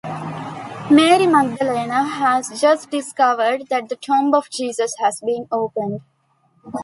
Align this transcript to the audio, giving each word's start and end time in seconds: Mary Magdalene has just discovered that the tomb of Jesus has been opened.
Mary 0.89 1.27
Magdalene 1.27 1.91
has 1.91 2.59
just 2.59 2.89
discovered 2.89 3.67
that 3.69 3.87
the 3.87 3.95
tomb 3.95 4.33
of 4.33 4.49
Jesus 4.49 4.95
has 4.99 5.21
been 5.23 5.45
opened. 5.51 6.01